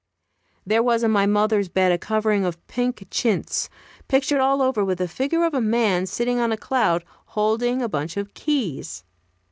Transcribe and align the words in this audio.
There 0.65 0.81
was 0.81 1.03
on 1.03 1.11
my 1.11 1.27
mother's 1.27 1.69
bed 1.69 1.91
a 1.91 1.97
covering 1.99 2.43
of 2.43 2.65
pink 2.65 3.05
chintz, 3.11 3.69
pictured 4.07 4.39
all 4.41 4.63
over 4.63 4.83
with 4.83 4.97
the 4.97 5.07
figure 5.07 5.43
of 5.45 5.53
a 5.53 5.61
man 5.61 6.07
sitting 6.07 6.39
on 6.39 6.51
a 6.51 6.57
cloud, 6.57 7.03
holding 7.37 7.83
a 7.83 7.87
bunch 7.87 8.17
of 8.17 8.33
keys. 8.33 9.03